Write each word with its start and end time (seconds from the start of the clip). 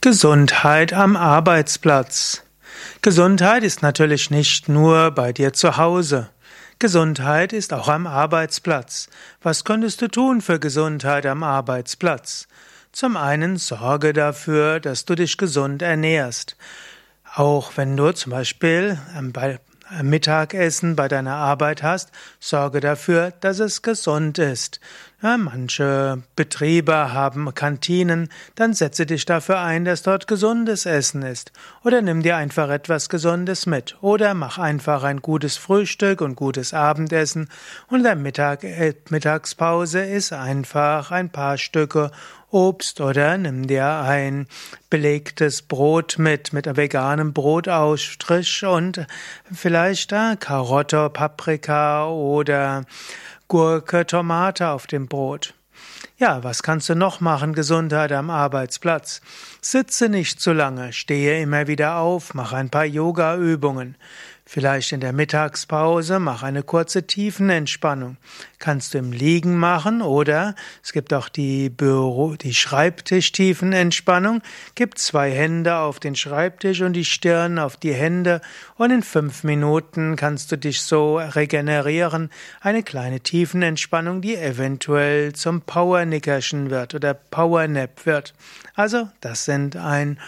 Gesundheit 0.00 0.92
am 0.92 1.16
Arbeitsplatz. 1.16 2.44
Gesundheit 3.02 3.64
ist 3.64 3.82
natürlich 3.82 4.30
nicht 4.30 4.68
nur 4.68 5.10
bei 5.10 5.32
dir 5.32 5.52
zu 5.52 5.76
Hause. 5.76 6.28
Gesundheit 6.78 7.52
ist 7.52 7.72
auch 7.72 7.88
am 7.88 8.06
Arbeitsplatz. 8.06 9.08
Was 9.42 9.64
könntest 9.64 10.00
du 10.00 10.06
tun 10.06 10.40
für 10.40 10.60
Gesundheit 10.60 11.26
am 11.26 11.42
Arbeitsplatz? 11.42 12.46
Zum 12.92 13.16
einen 13.16 13.56
sorge 13.56 14.12
dafür, 14.12 14.78
dass 14.78 15.04
du 15.04 15.16
dich 15.16 15.36
gesund 15.36 15.82
ernährst. 15.82 16.56
Auch 17.34 17.72
wenn 17.74 17.96
du 17.96 18.12
zum 18.12 18.30
Beispiel 18.30 19.00
bei 19.32 19.58
Mittagessen 20.02 20.94
bei 20.96 21.08
deiner 21.08 21.34
Arbeit 21.34 21.82
hast, 21.82 22.10
sorge 22.38 22.78
dafür, 22.80 23.32
dass 23.40 23.58
es 23.58 23.82
gesund 23.82 24.38
ist. 24.38 24.80
Manche 25.20 26.22
Betriebe 26.36 27.12
haben 27.12 27.52
Kantinen, 27.52 28.28
dann 28.54 28.72
setze 28.72 29.04
dich 29.04 29.24
dafür 29.24 29.58
ein, 29.58 29.84
dass 29.84 30.02
dort 30.02 30.28
gesundes 30.28 30.86
Essen 30.86 31.22
ist. 31.22 31.50
Oder 31.82 32.02
nimm 32.02 32.22
dir 32.22 32.36
einfach 32.36 32.68
etwas 32.68 33.08
Gesundes 33.08 33.66
mit. 33.66 33.96
Oder 34.00 34.34
mach 34.34 34.58
einfach 34.58 35.02
ein 35.02 35.20
gutes 35.20 35.56
Frühstück 35.56 36.20
und 36.20 36.36
gutes 36.36 36.72
Abendessen. 36.72 37.48
Und 37.88 38.04
der 38.04 38.14
Mittag 38.14 38.62
äh, 38.62 38.94
Mittagspause 39.10 40.04
ist 40.04 40.32
einfach 40.32 41.10
ein 41.10 41.30
paar 41.30 41.58
Stücke 41.58 42.12
Obst 42.50 43.00
oder 43.00 43.36
nimm 43.36 43.66
dir 43.66 43.86
ein 43.86 44.46
belegtes 44.88 45.62
Brot 45.62 46.16
mit, 46.18 46.52
mit 46.52 46.76
veganem 46.76 47.34
Brotausstrich 47.34 48.64
und 48.64 49.06
vielleicht 49.52 50.12
äh, 50.12 50.36
Karotte, 50.38 51.10
Paprika 51.10 52.08
oder 52.08 52.84
Gurke, 53.48 54.04
Tomate 54.04 54.68
auf 54.68 54.86
dem 54.86 55.08
Brot. 55.08 55.54
Ja, 56.18 56.44
was 56.44 56.62
kannst 56.62 56.90
du 56.90 56.94
noch 56.94 57.20
machen? 57.20 57.54
Gesundheit 57.54 58.12
am 58.12 58.28
Arbeitsplatz. 58.28 59.22
Sitze 59.62 60.10
nicht 60.10 60.38
zu 60.38 60.52
lange, 60.52 60.92
stehe 60.92 61.40
immer 61.40 61.66
wieder 61.66 61.96
auf, 61.96 62.34
mach 62.34 62.52
ein 62.52 62.68
paar 62.68 62.84
Yoga-Übungen. 62.84 63.96
Vielleicht 64.50 64.92
in 64.92 65.00
der 65.00 65.12
Mittagspause 65.12 66.18
mach 66.18 66.42
eine 66.42 66.62
kurze 66.62 67.06
Tiefenentspannung. 67.06 68.16
Kannst 68.58 68.94
du 68.94 68.98
im 68.98 69.12
Liegen 69.12 69.58
machen 69.58 70.00
oder 70.00 70.54
es 70.82 70.94
gibt 70.94 71.12
auch 71.12 71.28
die 71.28 71.68
Büro, 71.68 72.34
die 72.34 72.54
Schreibtisch-Tiefenentspannung. 72.54 74.40
Gib 74.74 74.96
zwei 74.96 75.30
Hände 75.30 75.76
auf 75.76 76.00
den 76.00 76.16
Schreibtisch 76.16 76.80
und 76.80 76.94
die 76.94 77.04
Stirn 77.04 77.58
auf 77.58 77.76
die 77.76 77.92
Hände 77.92 78.40
und 78.76 78.90
in 78.90 79.02
fünf 79.02 79.44
Minuten 79.44 80.16
kannst 80.16 80.50
du 80.50 80.56
dich 80.56 80.80
so 80.80 81.18
regenerieren. 81.18 82.30
Eine 82.62 82.82
kleine 82.82 83.20
Tiefenentspannung, 83.20 84.22
die 84.22 84.34
eventuell 84.34 85.34
zum 85.34 85.60
Powernickerchen 85.60 86.70
wird 86.70 86.94
oder 86.94 87.12
Powernap 87.12 88.06
wird. 88.06 88.32
Also, 88.74 89.10
das 89.20 89.44
sind 89.44 89.76
ein 89.76 90.18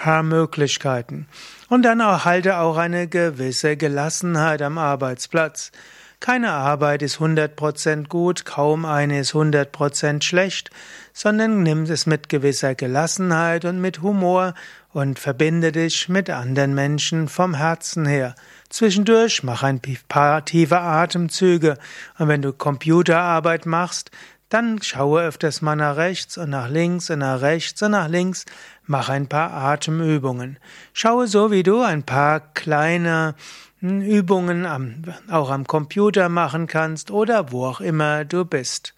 paar 0.00 0.22
Möglichkeiten. 0.22 1.28
Und 1.68 1.82
dann 1.82 2.00
erhalte 2.00 2.56
auch 2.56 2.78
eine 2.78 3.06
gewisse 3.06 3.76
Gelassenheit 3.76 4.62
am 4.62 4.78
Arbeitsplatz. 4.78 5.72
Keine 6.20 6.52
Arbeit 6.52 7.02
ist 7.02 7.18
100% 7.18 8.08
gut, 8.08 8.46
kaum 8.46 8.86
eine 8.86 9.20
ist 9.20 9.32
100% 9.32 10.22
schlecht, 10.22 10.70
sondern 11.12 11.62
nimm 11.62 11.82
es 11.82 12.06
mit 12.06 12.30
gewisser 12.30 12.74
Gelassenheit 12.74 13.66
und 13.66 13.80
mit 13.80 14.00
Humor 14.00 14.54
und 14.92 15.18
verbinde 15.18 15.70
dich 15.70 16.08
mit 16.08 16.30
anderen 16.30 16.74
Menschen 16.74 17.28
vom 17.28 17.54
Herzen 17.54 18.06
her. 18.06 18.34
Zwischendurch 18.70 19.42
mach 19.42 19.62
ein 19.62 19.82
paar 20.08 20.44
tiefe 20.46 20.80
Atemzüge 20.80 21.76
und 22.18 22.28
wenn 22.28 22.42
du 22.42 22.54
Computerarbeit 22.54 23.66
machst, 23.66 24.10
dann 24.50 24.82
schaue 24.82 25.22
öfters 25.22 25.62
mal 25.62 25.76
nach 25.76 25.96
rechts 25.96 26.36
und 26.36 26.50
nach 26.50 26.68
links 26.68 27.08
und 27.08 27.20
nach 27.20 27.40
rechts 27.40 27.80
und 27.82 27.92
nach 27.92 28.08
links. 28.08 28.44
Mach 28.84 29.08
ein 29.08 29.28
paar 29.28 29.52
Atemübungen. 29.52 30.58
Schaue 30.92 31.28
so, 31.28 31.50
wie 31.52 31.62
du 31.62 31.80
ein 31.82 32.02
paar 32.02 32.40
kleine 32.40 33.36
hm, 33.78 34.02
Übungen 34.02 34.66
am, 34.66 35.04
auch 35.30 35.50
am 35.50 35.66
Computer 35.66 36.28
machen 36.28 36.66
kannst 36.66 37.12
oder 37.12 37.52
wo 37.52 37.64
auch 37.64 37.80
immer 37.80 38.24
du 38.24 38.44
bist. 38.44 38.94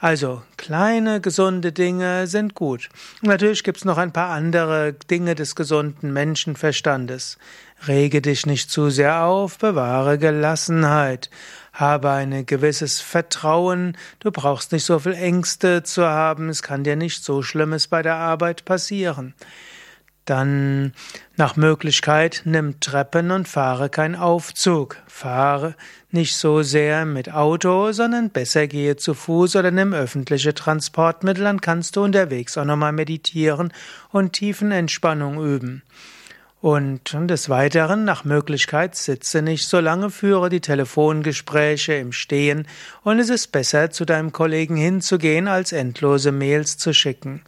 Also 0.00 0.42
kleine 0.56 1.20
gesunde 1.20 1.72
Dinge 1.72 2.28
sind 2.28 2.54
gut. 2.54 2.88
natürlich 3.20 3.64
gibt's 3.64 3.84
noch 3.84 3.98
ein 3.98 4.12
paar 4.12 4.30
andere 4.30 4.92
Dinge 4.92 5.34
des 5.34 5.56
gesunden 5.56 6.12
Menschenverstandes. 6.12 7.36
Rege 7.88 8.22
dich 8.22 8.46
nicht 8.46 8.70
zu 8.70 8.90
sehr 8.90 9.24
auf, 9.24 9.58
bewahre 9.58 10.16
Gelassenheit. 10.16 11.30
Habe 11.72 12.10
ein 12.10 12.46
gewisses 12.46 13.00
Vertrauen. 13.00 13.96
Du 14.20 14.30
brauchst 14.30 14.70
nicht 14.70 14.84
so 14.84 15.00
viel 15.00 15.14
Ängste 15.14 15.82
zu 15.82 16.06
haben. 16.06 16.48
Es 16.48 16.62
kann 16.62 16.84
dir 16.84 16.94
nicht 16.94 17.24
so 17.24 17.42
Schlimmes 17.42 17.88
bei 17.88 18.02
der 18.02 18.16
Arbeit 18.16 18.64
passieren. 18.64 19.34
Dann 20.28 20.92
nach 21.36 21.56
Möglichkeit 21.56 22.42
nimm 22.44 22.80
Treppen 22.80 23.30
und 23.30 23.48
fahre 23.48 23.88
kein 23.88 24.14
Aufzug. 24.14 24.98
Fahre 25.06 25.74
nicht 26.10 26.36
so 26.36 26.60
sehr 26.60 27.06
mit 27.06 27.32
Auto, 27.32 27.92
sondern 27.92 28.28
besser 28.28 28.66
gehe 28.66 28.96
zu 28.96 29.14
Fuß 29.14 29.56
oder 29.56 29.70
nimm 29.70 29.94
öffentliche 29.94 30.52
Transportmittel, 30.52 31.44
dann 31.44 31.62
kannst 31.62 31.96
du 31.96 32.04
unterwegs 32.04 32.58
auch 32.58 32.66
nochmal 32.66 32.92
meditieren 32.92 33.72
und 34.10 34.34
Tiefenentspannung 34.34 35.42
üben. 35.42 35.82
Und 36.60 37.14
des 37.14 37.48
Weiteren, 37.48 38.04
nach 38.04 38.24
Möglichkeit, 38.24 38.96
sitze 38.96 39.40
nicht 39.40 39.66
so 39.66 39.80
lange, 39.80 40.10
führe 40.10 40.50
die 40.50 40.60
Telefongespräche 40.60 41.94
im 41.94 42.12
Stehen 42.12 42.66
und 43.02 43.18
es 43.18 43.30
ist 43.30 43.50
besser, 43.50 43.90
zu 43.90 44.04
deinem 44.04 44.32
Kollegen 44.32 44.76
hinzugehen, 44.76 45.48
als 45.48 45.72
endlose 45.72 46.32
Mails 46.32 46.76
zu 46.76 46.92
schicken. 46.92 47.40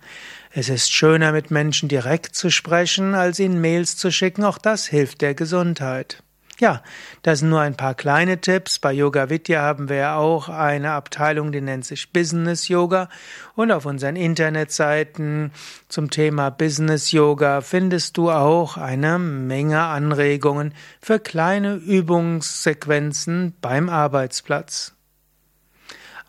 Es 0.53 0.69
ist 0.69 0.93
schöner, 0.93 1.31
mit 1.31 1.53
Menschen 1.53 1.88
direkt 1.88 2.34
zu 2.34 2.50
sprechen, 2.50 3.15
als 3.15 3.38
ihnen 3.38 3.61
Mails 3.61 3.97
zu 3.97 4.11
schicken, 4.11 4.43
auch 4.43 4.59
das 4.59 4.87
hilft 4.87 5.21
der 5.21 5.34
Gesundheit. 5.34 6.25
Ja, 6.59 6.83
das 7.22 7.38
sind 7.38 7.49
nur 7.49 7.61
ein 7.61 7.77
paar 7.77 7.94
kleine 7.94 8.38
Tipps. 8.41 8.78
Bei 8.78 8.93
Yoga 8.93 9.31
Vidya 9.31 9.62
haben 9.62 9.89
wir 9.89 9.97
ja 9.97 10.16
auch 10.16 10.50
eine 10.50 10.91
Abteilung, 10.91 11.53
die 11.53 11.62
nennt 11.62 11.87
sich 11.87 12.12
Business 12.12 12.69
Yoga. 12.69 13.09
Und 13.55 13.72
auf 13.72 13.87
unseren 13.87 14.16
Internetseiten 14.16 15.53
zum 15.89 16.10
Thema 16.10 16.50
Business 16.50 17.12
Yoga 17.12 17.62
findest 17.62 18.19
du 18.19 18.31
auch 18.31 18.77
eine 18.77 19.19
Menge 19.19 19.81
Anregungen 19.81 20.75
für 21.00 21.19
kleine 21.19 21.77
Übungssequenzen 21.77 23.55
beim 23.62 23.89
Arbeitsplatz. 23.89 24.93